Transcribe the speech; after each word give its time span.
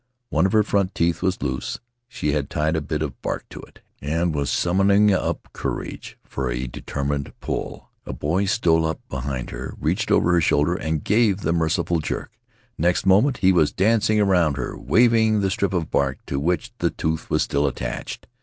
One 0.31 0.47
of 0.47 0.51
her 0.53 0.63
front 0.63 0.95
teeth 0.95 1.21
was 1.21 1.43
loose; 1.43 1.77
she 2.07 2.31
had 2.31 2.49
tied 2.49 2.75
a 2.75 2.81
bit 2.81 3.03
of 3.03 3.21
bark 3.21 3.45
to 3.51 3.59
it 3.61 3.81
and 4.01 4.33
was 4.33 4.49
summoning 4.49 5.13
up 5.13 5.49
courage 5.53 6.17
for 6.23 6.49
a 6.49 6.65
determined 6.65 7.33
pull. 7.39 7.91
A 8.07 8.11
boy 8.11 8.45
stole 8.45 8.83
up 8.87 8.99
behind 9.09 9.51
her, 9.51 9.75
reached 9.79 10.09
over 10.09 10.31
her 10.31 10.41
shoulder, 10.41 10.73
and 10.73 11.03
gave 11.03 11.41
the 11.41 11.53
merciful 11.53 11.99
jerk; 11.99 12.31
next 12.79 13.05
moment 13.05 13.37
he 13.45 13.51
was 13.51 13.71
dancing 13.71 14.19
around 14.19 14.57
her, 14.57 14.75
waving 14.75 15.41
the 15.41 15.51
strip 15.51 15.71
of 15.71 15.91
bark 15.91 16.17
to 16.25 16.39
which 16.39 16.71
the 16.79 16.89
tooth 16.89 17.29
was 17.29 17.43
still 17.43 17.67
attached. 17.67 18.25